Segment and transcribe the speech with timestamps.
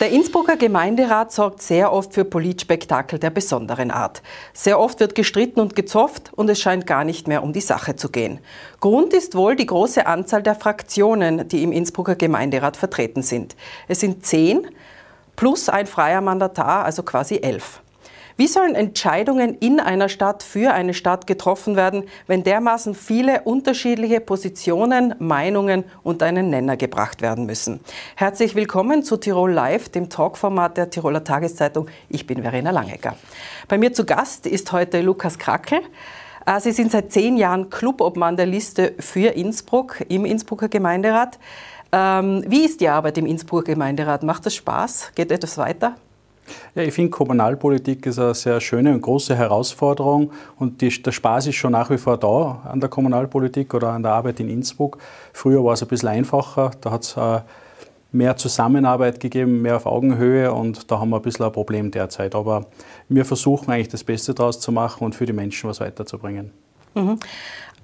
[0.00, 4.22] Der Innsbrucker Gemeinderat sorgt sehr oft für Politspektakel der besonderen Art.
[4.52, 7.96] Sehr oft wird gestritten und gezofft und es scheint gar nicht mehr um die Sache
[7.96, 8.38] zu gehen.
[8.78, 13.56] Grund ist wohl die große Anzahl der Fraktionen, die im Innsbrucker Gemeinderat vertreten sind.
[13.88, 14.68] Es sind zehn
[15.34, 17.80] plus ein freier Mandatar, also quasi elf.
[18.40, 24.20] Wie sollen Entscheidungen in einer Stadt für eine Stadt getroffen werden, wenn dermaßen viele unterschiedliche
[24.20, 27.80] Positionen, Meinungen unter einen Nenner gebracht werden müssen?
[28.14, 31.88] Herzlich willkommen zu Tirol Live, dem Talkformat der Tiroler Tageszeitung.
[32.08, 33.16] Ich bin Verena Langecker.
[33.66, 35.80] Bei mir zu Gast ist heute Lukas Krackel.
[36.46, 41.40] Äh, Sie sind seit zehn Jahren Clubobmann der Liste für Innsbruck im Innsbrucker Gemeinderat.
[41.90, 44.22] Ähm, wie ist die Arbeit im Innsbrucker Gemeinderat?
[44.22, 45.10] Macht es Spaß?
[45.16, 45.96] Geht etwas weiter?
[46.74, 51.46] Ja, ich finde, Kommunalpolitik ist eine sehr schöne und große Herausforderung und die, der Spaß
[51.48, 54.98] ist schon nach wie vor da an der Kommunalpolitik oder an der Arbeit in Innsbruck.
[55.32, 57.40] Früher war es ein bisschen einfacher, da hat es äh,
[58.12, 62.34] mehr Zusammenarbeit gegeben, mehr auf Augenhöhe und da haben wir ein bisschen ein Problem derzeit.
[62.34, 62.66] Aber
[63.08, 66.50] wir versuchen eigentlich das Beste daraus zu machen und für die Menschen was weiterzubringen.
[66.94, 67.18] Mhm.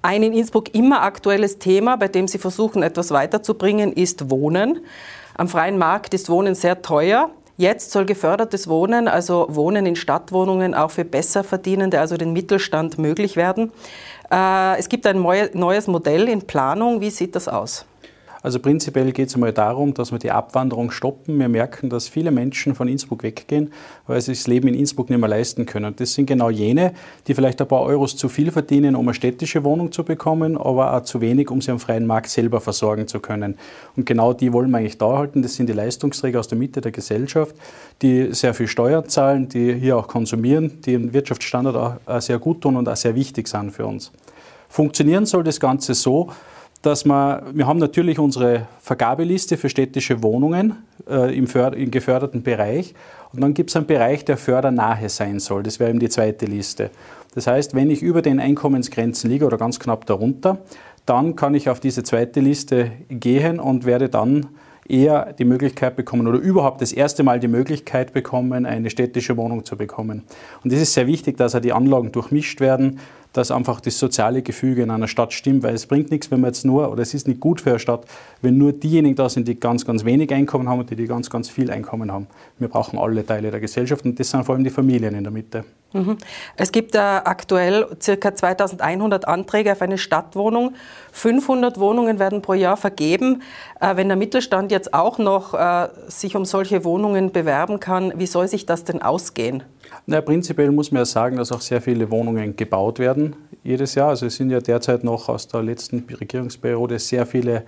[0.03, 4.81] Ein in Innsbruck immer aktuelles Thema, bei dem Sie versuchen, etwas weiterzubringen, ist Wohnen.
[5.34, 7.31] Am freien Markt ist Wohnen sehr teuer.
[7.56, 13.36] Jetzt soll gefördertes Wohnen, also Wohnen in Stadtwohnungen, auch für Besserverdienende, also den Mittelstand, möglich
[13.36, 13.70] werden.
[14.30, 17.00] Äh, es gibt ein neues Modell in Planung.
[17.00, 17.86] Wie sieht das aus?
[18.45, 21.39] Also prinzipiell geht es einmal darum, dass wir die Abwanderung stoppen.
[21.39, 23.73] Wir merken, dass viele Menschen von Innsbruck weggehen,
[24.06, 25.97] weil sie das Leben in Innsbruck nicht mehr leisten können.
[25.97, 26.92] Das sind genau jene,
[27.27, 30.95] die vielleicht ein paar Euros zu viel verdienen, um eine städtische Wohnung zu bekommen, aber
[30.95, 33.56] auch zu wenig, um sie am freien Markt selber versorgen zu können.
[33.97, 35.41] Und genau die wollen wir eigentlich da halten.
[35.41, 37.56] Das sind die Leistungsträger aus der Mitte der Gesellschaft,
[38.03, 42.61] die sehr viel Steuern zahlen, die hier auch konsumieren, die den Wirtschaftsstandard auch sehr gut
[42.61, 44.12] tun und auch sehr wichtig sind für uns.
[44.69, 46.28] Funktionieren soll das Ganze so,
[46.87, 50.77] dass wir, wir haben natürlich unsere Vergabeliste für städtische Wohnungen
[51.09, 52.95] äh, im, im, geförderten Bereich
[53.33, 55.62] und dann gibt es einen Bereich, der fördernahe sein soll.
[55.62, 56.91] Das wäre eben die zweite Liste.
[57.34, 60.59] Das heißt, wenn ich über den Einkommensgrenzen liege oder ganz knapp darunter,
[61.06, 64.47] dann kann ich auf diese zweite Liste gehen und werde dann
[64.89, 69.65] eher die Möglichkeit bekommen oder überhaupt das erste Mal die Möglichkeit bekommen, eine städtische Wohnung
[69.65, 70.23] zu bekommen.
[70.62, 73.00] Und es ist sehr wichtig, dass auch die Anlagen durchmischt werden,
[73.34, 76.49] dass einfach das soziale Gefüge in einer Stadt stimmt, weil es bringt nichts, wenn man
[76.49, 78.06] jetzt nur, oder es ist nicht gut für eine Stadt,
[78.41, 81.28] wenn nur diejenigen da sind, die ganz, ganz wenig Einkommen haben und die, die ganz,
[81.28, 82.28] ganz viel Einkommen haben.
[82.59, 85.33] Wir brauchen alle Teile der Gesellschaft und das sind vor allem die Familien in der
[85.33, 85.65] Mitte.
[85.94, 86.19] Mhm.
[86.56, 88.34] Es gibt aktuell ca.
[88.34, 90.75] 2100 Anträge auf eine Stadtwohnung.
[91.12, 93.43] 500 Wohnungen werden pro Jahr vergeben.
[93.81, 98.27] Äh, wenn der Mittelstand jetzt auch noch äh, sich um solche Wohnungen bewerben kann, wie
[98.27, 99.62] soll sich das denn ausgehen?
[100.06, 104.11] Na, prinzipiell muss man ja sagen, dass auch sehr viele Wohnungen gebaut werden jedes Jahr.
[104.11, 107.65] Also es sind ja derzeit noch aus der letzten Regierungsperiode sehr viele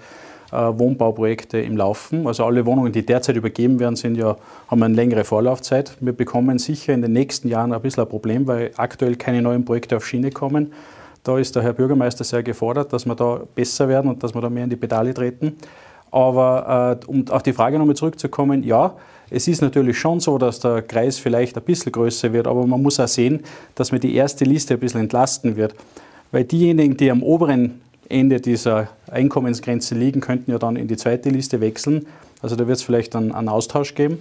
[0.52, 2.26] äh, Wohnbauprojekte im Laufen.
[2.26, 4.36] Also alle Wohnungen, die derzeit übergeben werden, sind ja,
[4.68, 5.96] haben eine längere Vorlaufzeit.
[6.00, 9.64] Wir bekommen sicher in den nächsten Jahren ein bisschen ein Problem, weil aktuell keine neuen
[9.64, 10.72] Projekte auf Schiene kommen.
[11.24, 14.40] Da ist der Herr Bürgermeister sehr gefordert, dass wir da besser werden und dass wir
[14.40, 15.56] da mehr in die Pedale treten.
[16.12, 18.94] Aber äh, um auf die Frage nochmal zurückzukommen, ja,
[19.36, 22.82] es ist natürlich schon so, dass der Kreis vielleicht ein bisschen größer wird, aber man
[22.82, 23.40] muss auch sehen,
[23.74, 25.74] dass man die erste Liste ein bisschen entlasten wird.
[26.32, 31.28] Weil diejenigen, die am oberen Ende dieser Einkommensgrenze liegen, könnten ja dann in die zweite
[31.28, 32.06] Liste wechseln.
[32.40, 34.18] Also da wird es vielleicht einen, einen Austausch geben.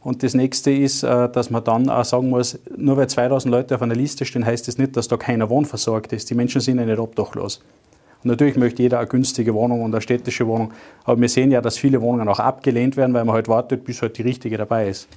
[0.00, 3.74] Und das nächste ist, äh, dass man dann auch sagen muss, nur weil 2000 Leute
[3.74, 6.30] auf einer Liste stehen, heißt das nicht, dass da keiner wohnversorgt ist.
[6.30, 7.60] Die Menschen sind ja nicht obdachlos.
[8.24, 10.72] Natürlich möchte jeder eine günstige Wohnung und eine städtische Wohnung.
[11.04, 14.02] Aber wir sehen ja, dass viele Wohnungen auch abgelehnt werden, weil man halt wartet, bis
[14.02, 15.08] halt die richtige dabei ist.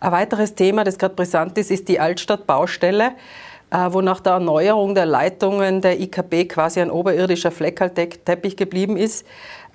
[0.00, 3.12] Ein weiteres Thema, das gerade brisant ist, ist die Altstadtbaustelle,
[3.70, 9.26] äh, wo nach der Erneuerung der Leitungen der IKB quasi ein oberirdischer Fleckerlteppich geblieben ist.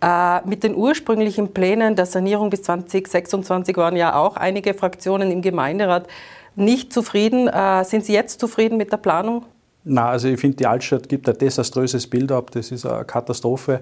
[0.01, 5.41] Äh, mit den ursprünglichen Plänen der Sanierung bis 2026 waren ja auch einige Fraktionen im
[5.41, 6.07] Gemeinderat
[6.55, 7.47] nicht zufrieden.
[7.47, 9.43] Äh, sind Sie jetzt zufrieden mit der Planung?
[9.85, 12.51] Na, also ich finde, die Altstadt gibt ein desaströses Bild ab.
[12.51, 13.79] Das ist eine Katastrophe.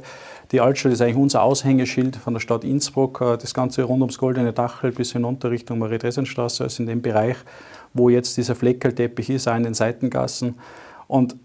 [0.51, 3.19] Die Altstadt ist eigentlich unser Aushängeschild von der Stadt Innsbruck.
[3.21, 7.37] Äh, das Ganze rund ums Goldene Dachel bis hinunter Richtung Marie-Dresen-Straße, also in dem Bereich,
[7.93, 10.55] wo jetzt dieser Fleckelteppich ist, auch in den Seitengassen.
[11.07, 11.35] Und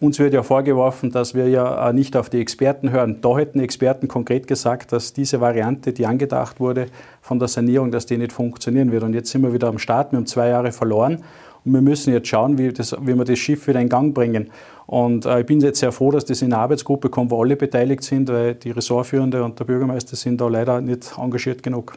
[0.00, 3.20] uns wird ja vorgeworfen, dass wir ja äh, nicht auf die Experten hören.
[3.20, 6.86] Da hätten Experten konkret gesagt, dass diese Variante, die angedacht wurde
[7.20, 9.04] von der Sanierung, dass die nicht funktionieren wird.
[9.04, 10.10] Und jetzt sind wir wieder am Start.
[10.10, 11.22] Wir haben zwei Jahre verloren.
[11.64, 14.50] Und wir müssen jetzt schauen, wie, das, wie wir das Schiff wieder in Gang bringen.
[14.86, 17.56] Und äh, ich bin jetzt sehr froh, dass das in eine Arbeitsgruppe kommt, wo alle
[17.56, 21.94] beteiligt sind, weil die Ressortführende und der Bürgermeister sind da leider nicht engagiert genug.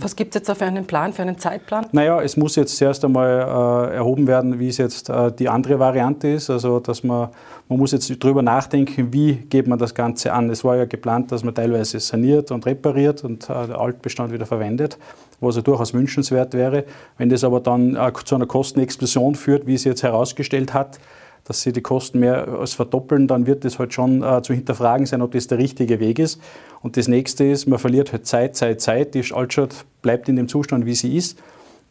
[0.00, 1.86] Was gibt es jetzt da für einen Plan, für einen Zeitplan?
[1.92, 5.78] Naja, es muss jetzt zuerst einmal äh, erhoben werden, wie es jetzt äh, die andere
[5.78, 6.50] Variante ist.
[6.50, 7.28] Also, dass man,
[7.68, 10.50] man muss jetzt darüber nachdenken, wie geht man das Ganze an.
[10.50, 14.46] Es war ja geplant, dass man teilweise saniert und repariert und äh, der Altbestand wieder
[14.46, 14.98] verwendet,
[15.40, 16.84] was ja durchaus wünschenswert wäre.
[17.18, 20.98] Wenn das aber dann äh, zu einer Kostenexplosion führt, wie es jetzt herausgestellt hat,
[21.44, 25.06] dass sie die Kosten mehr als verdoppeln, dann wird es halt schon äh, zu hinterfragen
[25.06, 26.40] sein, ob das der richtige Weg ist.
[26.82, 29.14] Und das nächste ist, man verliert halt Zeit, Zeit, Zeit.
[29.14, 31.38] Die Altstadt bleibt in dem Zustand, wie sie ist.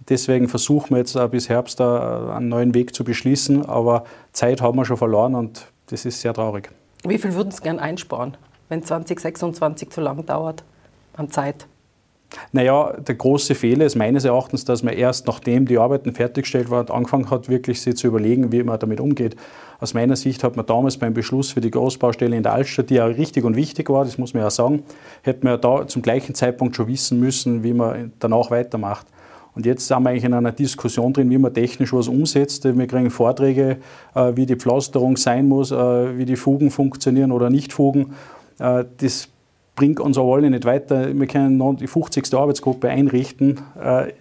[0.10, 3.66] Deswegen versuchen wir jetzt bis Herbst einen neuen Weg zu beschließen.
[3.66, 4.04] Aber
[4.34, 6.72] Zeit haben wir schon verloren und das ist sehr traurig.
[7.06, 8.36] Wie viel würden Sie gern einsparen,
[8.70, 10.64] wenn 2026 zu lang dauert
[11.16, 11.68] an Zeit?
[12.52, 16.90] Naja, der große Fehler ist meines Erachtens, dass man erst nachdem die Arbeiten fertiggestellt waren,
[16.90, 19.36] angefangen hat, wirklich sich zu überlegen, wie man damit umgeht.
[19.80, 22.96] Aus meiner Sicht hat man damals beim Beschluss für die Großbaustelle in der Altstadt, die
[22.96, 24.84] ja richtig und wichtig war, das muss man ja sagen,
[25.24, 29.08] hätte man ja da zum gleichen Zeitpunkt schon wissen müssen, wie man danach weitermacht.
[29.56, 32.64] Und jetzt sind wir eigentlich in einer Diskussion drin, wie man technisch was umsetzt.
[32.66, 33.78] Wir kriegen Vorträge,
[34.16, 38.14] äh, wie die Pflasterung sein muss, äh, wie die Fugen funktionieren oder nicht Fugen.
[38.60, 39.30] Äh, das
[39.76, 41.18] bringt uns aber alle nicht weiter.
[41.18, 42.34] Wir können noch die 50.
[42.34, 43.62] Arbeitsgruppe einrichten.
[43.82, 44.14] Äh,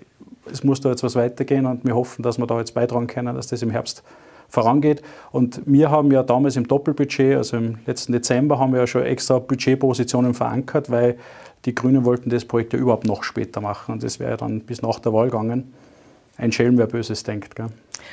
[0.51, 3.35] es muss da jetzt was weitergehen und wir hoffen, dass wir da jetzt beitragen können,
[3.35, 4.03] dass das im Herbst
[4.49, 5.03] vorangeht.
[5.31, 9.03] Und wir haben ja damals im Doppelbudget, also im letzten Dezember, haben wir ja schon
[9.03, 11.17] extra Budgetpositionen verankert, weil
[11.65, 14.83] die Grünen wollten das Projekt ja überhaupt noch später machen und das wäre dann bis
[14.83, 15.73] nach der Wahl gegangen.
[16.43, 17.55] Ein Schelm, wer Böses denkt.
[17.55, 17.69] Gell?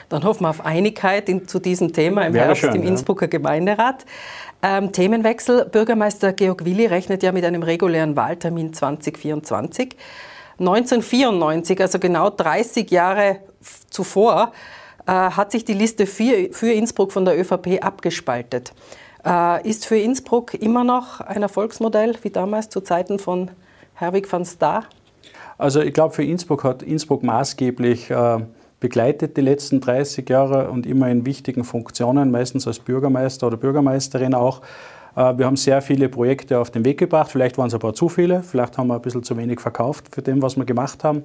[0.08, 2.90] Dann hoffen wir auf Einigkeit in, zu diesem Thema im wäre Herbst schön, im ja.
[2.90, 4.06] Innsbrucker Gemeinderat.
[4.62, 5.66] Ähm, Themenwechsel.
[5.66, 9.96] Bürgermeister Georg Willi rechnet ja mit einem regulären Wahltermin 2024.
[10.60, 13.40] 1994, also genau 30 Jahre
[13.90, 14.52] zuvor,
[15.08, 18.74] äh, hat sich die Liste für, für, Innsbruck von der ÖVP abgespaltet.
[19.26, 23.50] Äh, ist für Innsbruck immer noch ein Erfolgsmodell wie damals zu Zeiten von
[23.96, 24.86] Herwig van Staar?
[25.60, 28.38] Also ich glaube, für Innsbruck hat Innsbruck maßgeblich äh,
[28.80, 34.34] begleitet die letzten 30 Jahre und immer in wichtigen Funktionen, meistens als Bürgermeister oder Bürgermeisterin
[34.34, 34.62] auch.
[35.18, 37.30] Äh, wir haben sehr viele Projekte auf den Weg gebracht.
[37.30, 40.06] Vielleicht waren es ein paar zu viele, vielleicht haben wir ein bisschen zu wenig verkauft
[40.16, 41.24] für dem, was wir gemacht haben.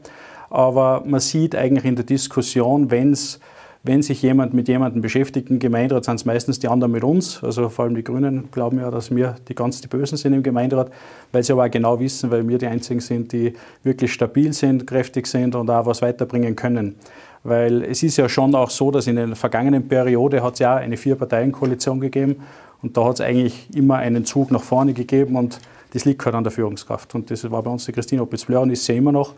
[0.51, 3.39] Aber man sieht eigentlich in der Diskussion, wenn es
[3.87, 7.45] wenn sich jemand mit jemandem beschäftigt im Gemeinderat, sind es meistens die anderen mit uns.
[7.45, 10.43] Also vor allem die Grünen glauben ja, dass wir die ganz die Bösen sind im
[10.43, 10.91] Gemeinderat,
[11.33, 13.53] weil sie aber auch genau wissen, weil wir die Einzigen sind, die
[13.83, 16.97] wirklich stabil sind, kräftig sind und auch was weiterbringen können.
[17.43, 20.77] Weil es ist ja schon auch so, dass in der vergangenen Periode hat es ja
[20.77, 22.37] eine Vier-Parteien-Koalition gegeben
[22.81, 25.61] und da hat es eigentlich immer einen Zug nach vorne gegeben und
[25.93, 27.15] das liegt halt an der Führungskraft.
[27.15, 29.35] Und das war bei uns die Christine Opitz-Bleur und ist sie immer noch.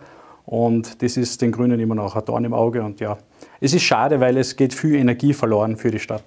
[0.47, 2.83] Und das ist den Grünen immer noch ein Dorn im Auge.
[2.83, 3.19] Und ja,
[3.61, 6.23] es ist schade, weil es geht viel Energie verloren für die Stadt.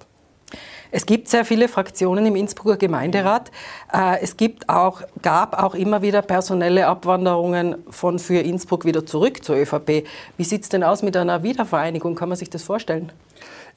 [0.92, 3.50] Es gibt sehr viele Fraktionen im Innsbrucker Gemeinderat.
[3.92, 9.44] Äh, es gibt auch, gab auch immer wieder personelle Abwanderungen von für Innsbruck wieder zurück
[9.44, 10.04] zur ÖVP.
[10.36, 12.16] Wie sieht es denn aus mit einer Wiedervereinigung?
[12.16, 13.12] Kann man sich das vorstellen?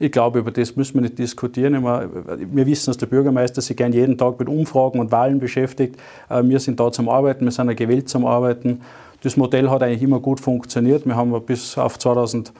[0.00, 1.84] Ich glaube, über das müssen wir nicht diskutieren.
[1.84, 5.96] Wir wissen, dass der Bürgermeister sich gern jeden Tag mit Umfragen und Wahlen beschäftigt.
[6.28, 8.80] Äh, wir sind da zum Arbeiten, wir sind ja gewählt zum Arbeiten.
[9.24, 11.06] Das Modell hat eigentlich immer gut funktioniert.
[11.06, 12.54] Wir haben bis auf 2018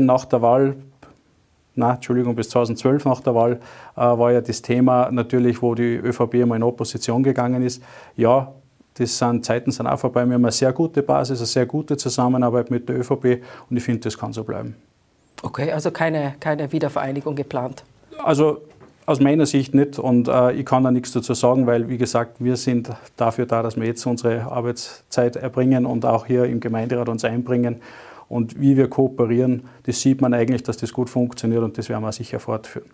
[0.00, 0.76] nach der Wahl
[1.76, 3.60] na, Entschuldigung, bis 2012 nach der Wahl
[3.96, 7.82] äh, war ja das Thema natürlich, wo die ÖVP einmal in Opposition gegangen ist.
[8.16, 8.52] Ja,
[8.94, 10.24] das sind Zeiten sind auch vorbei.
[10.24, 13.82] Wir haben eine sehr gute Basis, eine sehr gute Zusammenarbeit mit der ÖVP und ich
[13.82, 14.74] finde, das kann so bleiben.
[15.42, 17.84] Okay, also keine, keine Wiedervereinigung geplant?
[18.24, 18.62] Also
[19.06, 22.36] aus meiner Sicht nicht und äh, ich kann da nichts dazu sagen, weil wie gesagt,
[22.40, 27.08] wir sind dafür da, dass wir jetzt unsere Arbeitszeit erbringen und auch hier im Gemeinderat
[27.08, 27.76] uns einbringen
[28.28, 32.02] und wie wir kooperieren, das sieht man eigentlich, dass das gut funktioniert und das werden
[32.02, 32.90] wir sicher fortführen.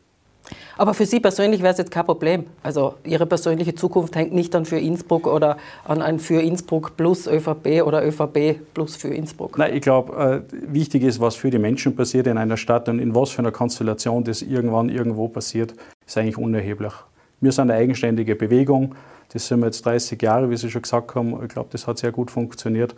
[0.76, 2.44] Aber für Sie persönlich wäre es jetzt kein Problem.
[2.62, 7.26] Also Ihre persönliche Zukunft hängt nicht an für Innsbruck oder an ein für Innsbruck plus
[7.26, 9.58] ÖVP oder ÖVP plus für Innsbruck.
[9.58, 12.98] Nein, ich glaube, äh, wichtig ist, was für die Menschen passiert in einer Stadt und
[12.98, 15.74] in was für einer Konstellation das irgendwann irgendwo passiert,
[16.12, 16.92] ist eigentlich unerheblich.
[17.40, 18.94] Wir sind eine eigenständige Bewegung.
[19.32, 21.42] Das sind wir jetzt 30 Jahre, wie Sie schon gesagt haben.
[21.42, 22.94] Ich glaube, das hat sehr gut funktioniert.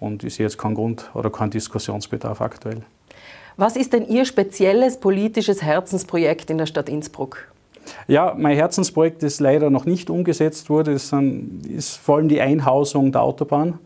[0.00, 2.82] Und ich sehe jetzt keinen Grund oder keinen Diskussionsbedarf aktuell.
[3.56, 7.48] Was ist denn Ihr spezielles politisches Herzensprojekt in der Stadt Innsbruck?
[8.08, 11.14] Ja, mein Herzensprojekt, das leider noch nicht umgesetzt wurde, ist,
[11.68, 13.78] ist vor allem die Einhausung der Autobahn.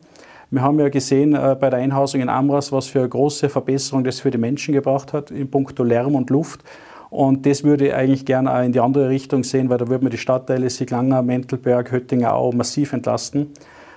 [0.50, 4.02] Wir haben ja gesehen äh, bei der Einhausung in Amras, was für eine große Verbesserung
[4.02, 6.64] das für die Menschen gebracht hat in puncto Lärm und Luft.
[7.10, 10.04] Und das würde ich eigentlich gerne auch in die andere Richtung sehen, weil da würde
[10.04, 13.48] man die Stadtteile Siglanger, Mentelberg, Höttinger auch massiv entlasten.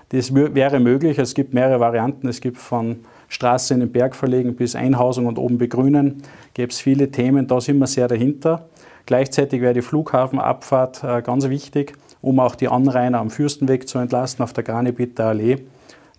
[0.09, 1.19] Das wäre möglich.
[1.19, 2.27] Es gibt mehrere Varianten.
[2.27, 2.97] Es gibt von
[3.29, 6.23] Straße in den Berg verlegen bis Einhausung und oben begrünen.
[6.53, 7.47] Gäbe es viele Themen.
[7.47, 8.67] Da sind wir sehr dahinter.
[9.05, 11.93] Gleichzeitig wäre die Flughafenabfahrt äh, ganz wichtig.
[12.23, 15.57] um auch die Anrainer am Fürstenweg zu entlasten, auf der Granebiter Allee.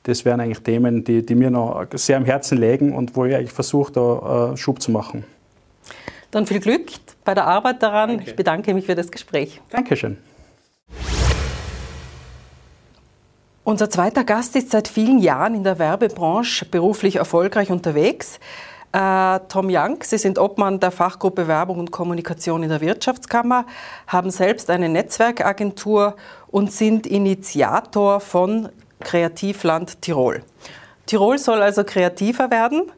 [0.02, 3.34] Das wären eigentlich Themen, die, die mir noch sehr am Herzen liegen und wo ich
[3.34, 5.24] eigentlich versuche, da äh, Schub zu machen.
[6.35, 6.91] Dann viel Glück
[7.25, 8.09] bei der Arbeit daran.
[8.09, 8.25] Danke.
[8.29, 9.61] Ich bedanke mich für das Gespräch.
[9.71, 10.19] Dankeschön.
[13.62, 18.41] Unser zweiter Gast ist seit vielen Jahren in der Werbebranche beruflich erfolgreich unterwegs.
[18.93, 23.64] Äh, Tom Young, Sie sind Obmann der Fachgruppe Werbung und Kommunikation in der Wirtschaftskammer,
[24.09, 26.17] haben selbst eine Netzwerkagentur
[26.49, 30.43] und sind Initiator von Kreativland Tirol.
[31.07, 32.91] Tirol soll also kreativer werden.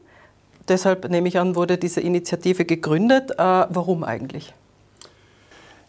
[0.68, 3.32] Deshalb nehme ich an, wurde diese Initiative gegründet.
[3.32, 4.52] Äh, warum eigentlich?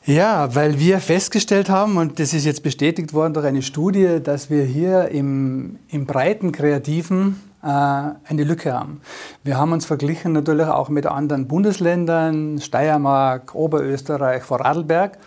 [0.06, 4.50] Ja, weil wir festgestellt haben, und das ist jetzt bestätigt worden durch eine Studie, dass
[4.50, 9.02] wir hier im, im breiten Kreativen äh, eine Lücke haben.
[9.44, 15.18] Wir haben uns verglichen natürlich auch mit anderen Bundesländern, Steiermark, Oberösterreich, Vorarlberg.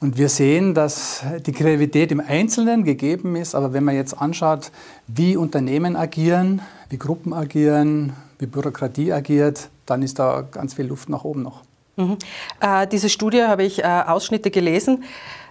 [0.00, 4.72] Und wir sehen, dass die Kreativität im Einzelnen gegeben ist, aber wenn man jetzt anschaut,
[5.06, 11.08] wie Unternehmen agieren, wie Gruppen agieren, wie Bürokratie agiert, dann ist da ganz viel Luft
[11.08, 11.62] nach oben noch.
[11.96, 12.16] Mhm.
[12.60, 15.04] Äh, diese Studie habe ich äh, Ausschnitte gelesen.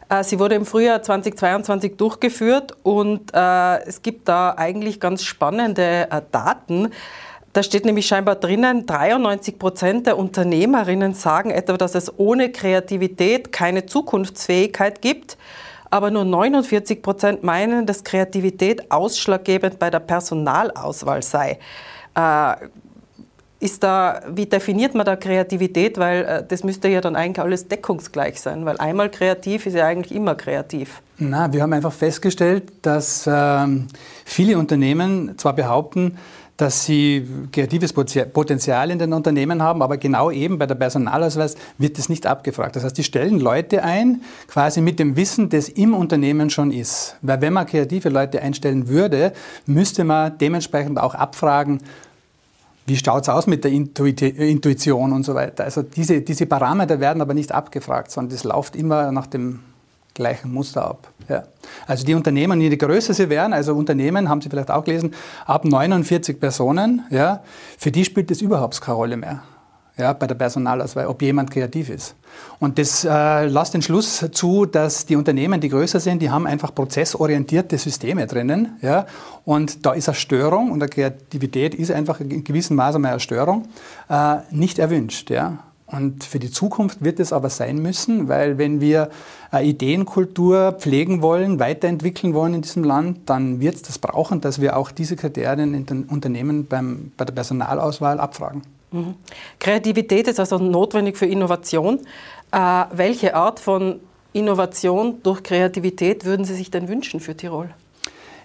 [0.09, 6.07] Äh, sie wurde im Frühjahr 2022 durchgeführt und äh, es gibt da eigentlich ganz spannende
[6.09, 6.89] äh, Daten.
[7.53, 13.51] Da steht nämlich scheinbar drinnen, 93 Prozent der Unternehmerinnen sagen etwa, dass es ohne Kreativität
[13.51, 15.37] keine Zukunftsfähigkeit gibt.
[15.89, 21.59] Aber nur 49 Prozent meinen, dass Kreativität ausschlaggebend bei der Personalauswahl sei.
[22.17, 22.67] Äh,
[23.59, 25.97] ist da, wie definiert man da Kreativität?
[25.97, 29.85] Weil äh, das müsste ja dann eigentlich alles deckungsgleich sein, weil einmal kreativ ist ja
[29.85, 31.01] eigentlich immer kreativ.
[31.17, 33.67] Na, wir haben einfach festgestellt, dass äh,
[34.25, 36.17] viele Unternehmen zwar behaupten,
[36.57, 41.99] dass sie kreatives Potenzial in den Unternehmen haben, aber genau eben bei der Personalausweis wird
[41.99, 42.75] das nicht abgefragt.
[42.75, 47.15] Das heißt, die stellen Leute ein, quasi mit dem Wissen, das im Unternehmen schon ist.
[47.21, 49.33] Weil wenn man kreative Leute einstellen würde,
[49.67, 51.79] müsste man dementsprechend auch abfragen,
[52.87, 55.65] wie schaut es aus mit der Intuition und so weiter.
[55.65, 59.59] Also diese, diese Parameter werden aber nicht abgefragt, sondern das läuft immer nach dem
[60.13, 61.09] gleichen Muster ab.
[61.27, 61.43] Ja.
[61.85, 65.13] Also die Unternehmen, je größer sie werden, also Unternehmen, haben Sie vielleicht auch gelesen,
[65.45, 67.43] ab 49 Personen, ja,
[67.77, 69.43] für die spielt das überhaupt keine Rolle mehr
[69.97, 72.15] ja, bei der Personalauswahl, ob jemand kreativ ist.
[72.59, 76.45] Und das äh, lässt den Schluss zu, dass die Unternehmen, die größer sind, die haben
[76.45, 78.77] einfach prozessorientierte Systeme drinnen.
[78.81, 79.07] Ja,
[79.45, 83.67] und da ist eine Störung und eine Kreativität ist einfach in gewissem Maße eine Störung,
[84.09, 85.29] äh, nicht erwünscht.
[85.31, 85.59] Ja.
[85.87, 89.09] Und für die Zukunft wird es aber sein müssen, weil wenn wir
[89.53, 94.75] Ideenkultur pflegen wollen, weiterentwickeln wollen in diesem Land, dann wird es das brauchen, dass wir
[94.75, 98.63] auch diese Kriterien in den Unternehmen beim, bei der Personalauswahl abfragen.
[98.91, 99.15] Mhm.
[99.59, 101.99] Kreativität ist also notwendig für Innovation.
[102.51, 103.99] Äh, welche Art von
[104.33, 107.69] Innovation durch Kreativität würden Sie sich denn wünschen für Tirol?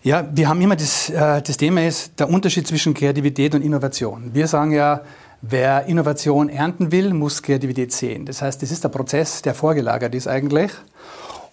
[0.02, 4.30] Ja, wir haben immer das, äh, das Thema ist der Unterschied zwischen Kreativität und Innovation.
[4.32, 5.02] Wir sagen ja,
[5.44, 8.25] Wer Innovation ernten will, muss Kreativität sehen.
[8.26, 10.70] Das heißt, das ist der Prozess, der vorgelagert ist eigentlich.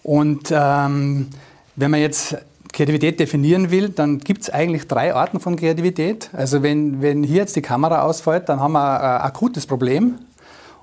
[0.04, 1.28] Und ähm,
[1.74, 2.36] wenn man jetzt
[2.72, 6.30] Kreativität definieren will, dann gibt es eigentlich drei Arten von Kreativität.
[6.32, 10.14] Also wenn, wenn hier jetzt die Kamera ausfällt, dann haben wir ein akutes Problem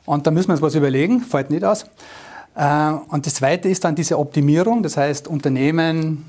[0.06, 1.86] und da müssen wir uns was überlegen, fällt nicht aus.
[2.56, 6.25] Äh, und das zweite ist dann diese Optimierung, das heißt Unternehmen,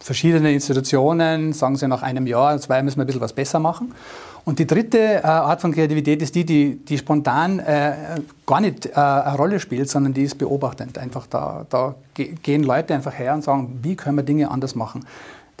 [0.00, 3.94] verschiedene Institutionen sagen sie nach einem Jahr, zwei müssen wir ein bisschen was besser machen.
[4.44, 7.92] Und die dritte äh, Art von Kreativität ist die, die, die spontan äh,
[8.46, 10.96] gar nicht äh, eine Rolle spielt, sondern die ist beobachtend.
[10.96, 15.04] Einfach da, da gehen Leute einfach her und sagen, wie können wir Dinge anders machen.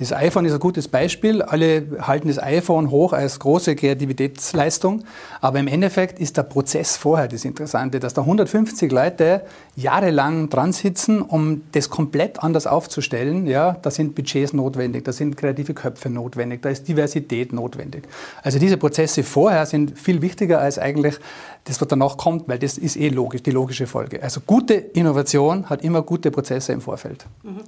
[0.00, 1.42] Das iPhone ist ein gutes Beispiel.
[1.42, 5.04] Alle halten das iPhone hoch als große Kreativitätsleistung.
[5.42, 9.42] Aber im Endeffekt ist der Prozess vorher das Interessante, dass da 150 Leute
[9.76, 13.46] jahrelang dran sitzen, um das komplett anders aufzustellen.
[13.46, 18.04] Ja, da sind Budgets notwendig, da sind kreative Köpfe notwendig, da ist Diversität notwendig.
[18.42, 21.16] Also diese Prozesse vorher sind viel wichtiger als eigentlich
[21.64, 24.22] das, was danach kommt, weil das ist eh logisch, die logische Folge.
[24.22, 27.26] Also gute Innovation hat immer gute Prozesse im Vorfeld.
[27.42, 27.60] Mhm.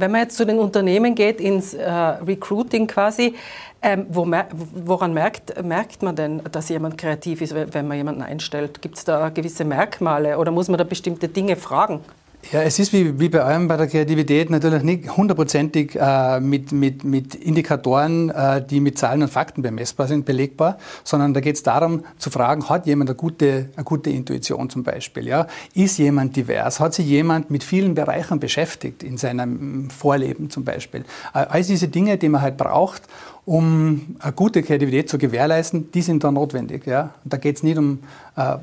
[0.00, 3.34] Wenn man jetzt zu den Unternehmen geht, ins äh, Recruiting quasi,
[3.82, 8.22] ähm, wo mer woran merkt, merkt man denn, dass jemand kreativ ist, wenn man jemanden
[8.22, 8.80] einstellt?
[8.80, 12.00] Gibt es da gewisse Merkmale oder muss man da bestimmte Dinge fragen?
[12.50, 16.72] Ja, es ist wie, wie bei allem bei der Kreativität natürlich nicht hundertprozentig äh, mit,
[16.72, 21.56] mit, mit Indikatoren, äh, die mit Zahlen und Fakten bemessbar sind, belegbar, sondern da geht
[21.56, 25.26] es darum zu fragen, hat jemand eine gute, eine gute Intuition zum Beispiel?
[25.26, 25.46] Ja?
[25.74, 26.80] Ist jemand divers?
[26.80, 31.04] Hat sich jemand mit vielen Bereichen beschäftigt in seinem Vorleben zum Beispiel?
[31.34, 33.02] All diese Dinge, die man halt braucht,
[33.44, 36.86] um eine gute Kreativität zu gewährleisten, die sind da notwendig.
[36.86, 37.10] Ja?
[37.24, 37.98] da geht es nicht um
[38.36, 38.56] äh,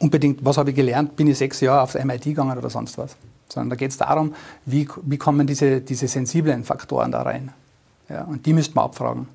[0.00, 3.16] unbedingt, was habe ich gelernt, bin ich sechs Jahre aufs MIT gegangen oder sonst was.
[3.48, 4.34] sondern da geht es darum,
[4.66, 7.52] wie, wie kommen diese, diese sensiblen Faktoren da rein.
[8.08, 9.28] Ja, und die müsste man abfragen.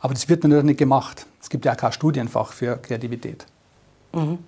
[0.00, 1.26] Aber das wird natürlich nicht gemacht.
[1.42, 3.46] Es gibt ja auch kein Studienfach für Kreativität.
[4.12, 4.38] Mhm.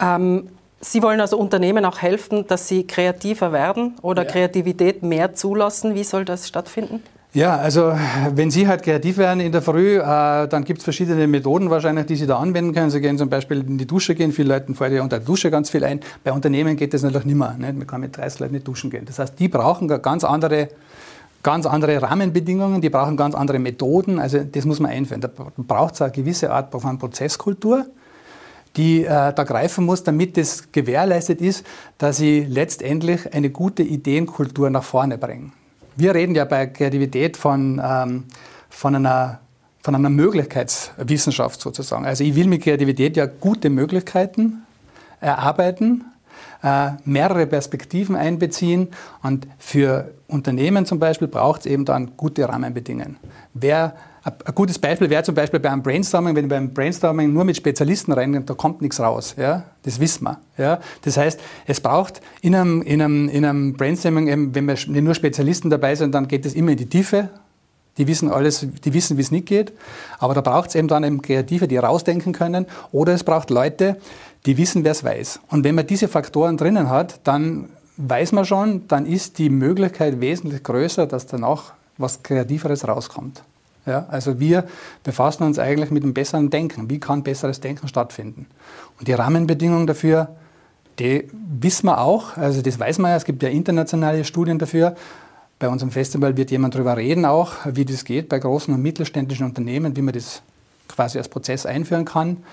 [0.00, 0.48] Ähm,
[0.80, 4.30] Sie wollen also Unternehmen auch helfen, dass sie kreativer werden oder ja.
[4.30, 5.94] Kreativität mehr zulassen.
[5.94, 7.02] Wie soll das stattfinden?
[7.34, 7.92] Ja, also
[8.34, 10.02] wenn Sie halt kreativ werden in der Früh, äh,
[10.48, 12.90] dann gibt es verschiedene Methoden wahrscheinlich, die Sie da anwenden können.
[12.90, 15.50] Sie gehen zum Beispiel in die Dusche gehen, viele Leute fallen ja unter der Dusche
[15.50, 16.00] ganz viel ein.
[16.24, 17.54] Bei Unternehmen geht das natürlich nicht mehr.
[17.58, 17.76] Nicht?
[17.76, 19.04] Man kann mit 30 Leuten nicht duschen gehen.
[19.04, 20.70] Das heißt, die brauchen ganz andere,
[21.42, 24.18] ganz andere Rahmenbedingungen, die brauchen ganz andere Methoden.
[24.18, 25.20] Also das muss man einführen.
[25.20, 27.84] Da braucht es eine gewisse Art von Prozesskultur
[28.76, 31.66] die äh, da greifen muss, damit das gewährleistet ist,
[31.96, 35.52] dass sie letztendlich eine gute Ideenkultur nach vorne bringen.
[35.98, 38.24] Wir reden ja bei Kreativität von, ähm,
[38.70, 39.40] von, einer,
[39.80, 42.06] von einer Möglichkeitswissenschaft sozusagen.
[42.06, 44.62] Also ich will mit Kreativität ja gute Möglichkeiten
[45.20, 46.04] erarbeiten,
[46.62, 48.90] äh, mehrere Perspektiven einbeziehen
[49.24, 53.16] und für Unternehmen zum Beispiel braucht es eben dann gute Rahmenbedingungen.
[53.52, 53.96] Wer
[54.44, 58.12] ein gutes Beispiel wäre zum Beispiel beim Brainstorming, wenn ich beim Brainstorming nur mit Spezialisten
[58.12, 59.34] reingehe, da kommt nichts raus.
[59.38, 59.64] Ja?
[59.82, 60.38] Das wissen wir.
[60.56, 60.80] Ja?
[61.02, 65.14] Das heißt, es braucht in einem, in einem, in einem Brainstorming, eben, wenn wir nur
[65.14, 67.28] Spezialisten dabei sind, dann geht es immer in die Tiefe.
[67.96, 69.72] Die wissen alles, die wissen, wie es nicht geht.
[70.18, 72.66] Aber da braucht es eben dann eben Kreative, die rausdenken können.
[72.92, 73.96] Oder es braucht Leute,
[74.46, 75.40] die wissen, wer es weiß.
[75.48, 80.20] Und wenn man diese Faktoren drinnen hat, dann weiß man schon, dann ist die Möglichkeit
[80.20, 83.42] wesentlich größer, dass danach was Kreativeres rauskommt.
[83.88, 84.64] Ja, also wir
[85.02, 86.90] befassen uns eigentlich mit dem besseren Denken.
[86.90, 88.46] Wie kann besseres Denken stattfinden?
[88.98, 90.36] Und die Rahmenbedingungen dafür,
[90.98, 92.36] die wissen wir auch.
[92.36, 93.16] Also das weiß man ja.
[93.16, 94.94] Es gibt ja internationale Studien dafür.
[95.58, 99.46] Bei unserem Festival wird jemand darüber reden auch, wie das geht bei großen und mittelständischen
[99.46, 100.42] Unternehmen, wie man das
[100.86, 102.44] quasi als Prozess einführen kann.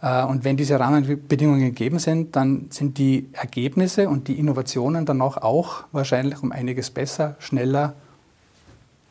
[0.00, 5.38] Äh, und wenn diese Rahmenbedingungen gegeben sind, dann sind die Ergebnisse und die Innovationen danach
[5.38, 7.94] auch wahrscheinlich um einiges besser, schneller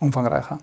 [0.04, 0.60] umfangreicher.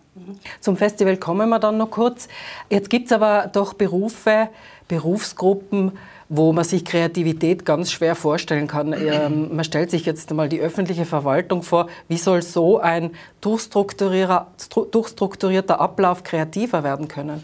[0.60, 2.28] Zum Festival kommen wir dann noch kurz.
[2.68, 4.48] Jetzt gibt es aber doch Berufe,
[4.88, 5.92] Berufsgruppen,
[6.28, 8.94] wo man sich Kreativität ganz schwer vorstellen kann.
[9.00, 11.88] Ähm, man stellt sich jetzt einmal die öffentliche Verwaltung vor.
[12.06, 13.10] Wie soll so ein
[13.40, 14.46] durchstrukturierter,
[14.92, 17.42] durchstrukturierter Ablauf kreativer werden können?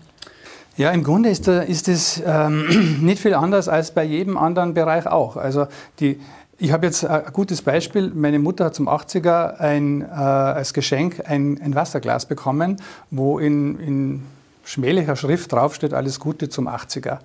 [0.77, 5.07] Ja, im Grunde ist, ist es ähm, nicht viel anders als bei jedem anderen Bereich
[5.07, 5.37] auch.
[5.37, 5.67] Also
[5.99, 6.21] die,
[6.59, 8.11] ich habe jetzt ein gutes Beispiel.
[8.15, 12.77] Meine Mutter hat zum 80er ein, äh, als Geschenk ein, ein, Wasserglas bekommen,
[13.11, 14.23] wo in, in
[14.65, 17.19] schmählicher Schrift draufsteht, alles Gute zum 80er.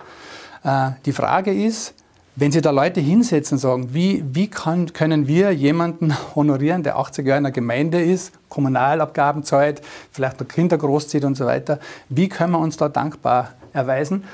[0.64, 1.94] Äh, die Frage ist,
[2.36, 6.98] wenn Sie da Leute hinsetzen und sagen, wie, wie kann, können wir jemanden honorieren, der
[6.98, 11.80] 80 Jahre in der Gemeinde ist, Kommunalabgaben zahlt, vielleicht noch Kinder großzieht und so weiter,
[12.10, 14.26] wie können wir uns da dankbar erweisen?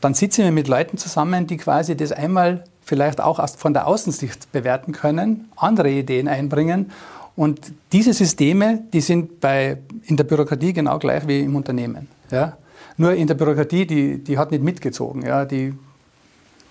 [0.00, 3.86] Dann sitzen wir mit Leuten zusammen, die quasi das einmal vielleicht auch erst von der
[3.86, 6.92] Außensicht bewerten können, andere Ideen einbringen.
[7.34, 12.08] Und diese Systeme, die sind bei, in der Bürokratie genau gleich wie im Unternehmen.
[12.30, 12.56] Ja?
[12.96, 15.26] Nur in der Bürokratie, die, die hat nicht mitgezogen.
[15.26, 15.44] Ja?
[15.44, 15.74] Die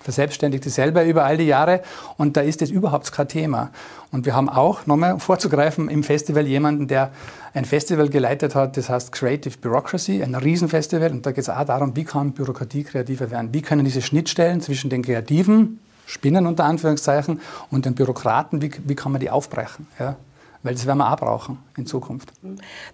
[0.00, 1.82] verselbstständigt sich selber über all die Jahre
[2.16, 3.70] und da ist das überhaupt kein Thema.
[4.12, 7.10] Und wir haben auch, nochmal vorzugreifen, im Festival jemanden, der
[7.54, 11.10] ein Festival geleitet hat, das heißt Creative Bureaucracy, ein Riesenfestival.
[11.10, 13.52] Und da geht es auch darum, wie kann Bürokratie kreativer werden?
[13.52, 17.40] Wie können diese Schnittstellen zwischen den Kreativen, Spinnen unter Anführungszeichen
[17.70, 19.86] und den Bürokraten, wie, wie kann man die aufbrechen?
[19.98, 20.16] Ja?
[20.62, 22.32] Weil das werden wir auch brauchen in Zukunft.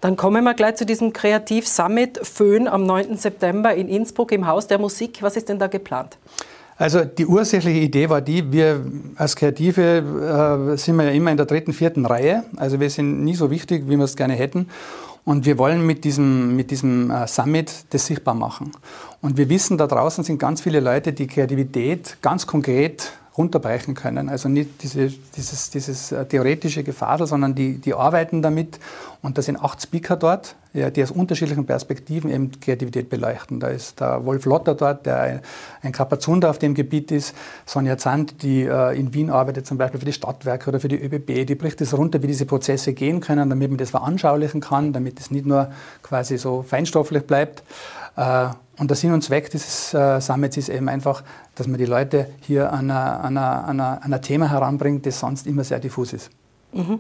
[0.01, 3.17] Dann kommen wir gleich zu diesem Kreativ-Summit Föhn am 9.
[3.17, 5.23] September in Innsbruck im Haus der Musik.
[5.23, 6.19] Was ist denn da geplant?
[6.77, 8.85] Also die ursächliche Idee war die, wir
[9.17, 12.45] als Kreative äh, sind wir ja immer in der dritten, vierten Reihe.
[12.57, 14.69] Also wir sind nie so wichtig, wie wir es gerne hätten.
[15.25, 18.73] Und wir wollen mit diesem, mit diesem äh, Summit das sichtbar machen.
[19.21, 24.29] Und wir wissen, da draußen sind ganz viele Leute, die Kreativität ganz konkret runterbrechen können.
[24.29, 28.79] Also nicht diese, dieses, dieses äh, theoretische Gefasel, sondern die, die arbeiten damit.
[29.23, 33.61] Und da sind acht Speaker dort, die aus unterschiedlichen Perspektiven eben Kreativität beleuchten.
[33.61, 35.43] Da ist der Wolf Lotter dort, der
[35.83, 37.35] ein, Kapazunder auf dem Gebiet ist.
[37.67, 41.01] Sonja Zandt, die äh, in Wien arbeitet, zum Beispiel für die Stadtwerke oder für die
[41.01, 44.93] ÖBB, die bricht es runter, wie diese Prozesse gehen können, damit man das veranschaulichen kann,
[44.93, 45.71] damit es nicht nur
[46.03, 47.63] quasi so feinstofflich bleibt.
[48.83, 51.23] Und der Sinn und Zweck dieses äh, Summits ist eben einfach,
[51.55, 56.31] dass man die Leute hier an ein Thema heranbringt, das sonst immer sehr diffus ist.
[56.73, 56.99] Mhm.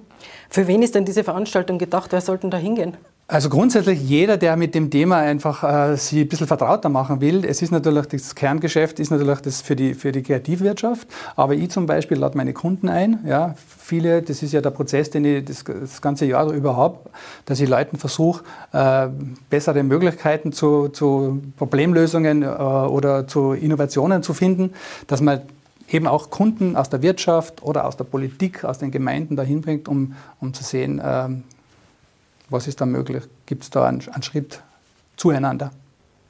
[0.48, 2.12] Für wen ist denn diese Veranstaltung gedacht?
[2.12, 2.96] Wer sollten da hingehen?
[3.28, 7.46] Also grundsätzlich jeder, der mit dem Thema einfach äh, sich ein bisschen vertrauter machen will.
[7.46, 11.08] Es ist natürlich das Kerngeschäft, ist natürlich das für die, für die Kreativwirtschaft.
[11.34, 13.20] Aber ich zum Beispiel lade meine Kunden ein.
[13.24, 17.08] Ja, viele, das ist ja der Prozess, den ich das, das ganze Jahr überhaupt,
[17.46, 19.08] dass ich Leuten versuche, äh,
[19.48, 24.74] bessere Möglichkeiten zu, zu Problemlösungen äh, oder zu Innovationen zu finden,
[25.06, 25.40] dass man
[25.88, 29.88] eben auch Kunden aus der Wirtschaft oder aus der Politik, aus den Gemeinden dahin bringt,
[29.88, 31.44] um, um zu sehen, ähm,
[32.52, 33.24] was ist da möglich?
[33.46, 34.62] Gibt es da einen, einen Schritt
[35.16, 35.70] zueinander?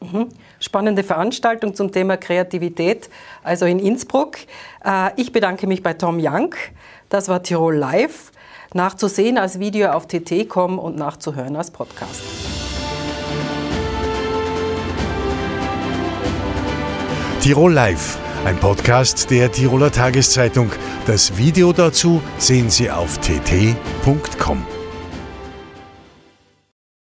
[0.00, 0.28] Mhm.
[0.58, 3.08] Spannende Veranstaltung zum Thema Kreativität,
[3.42, 4.38] also in Innsbruck.
[4.84, 6.54] Äh, ich bedanke mich bei Tom Young.
[7.08, 8.32] Das war Tirol Live.
[8.74, 12.22] Nachzusehen als Video auf tt.com und nachzuhören als Podcast.
[17.40, 20.70] Tirol Live, ein Podcast der Tiroler Tageszeitung.
[21.06, 24.71] Das Video dazu sehen Sie auf tt.com.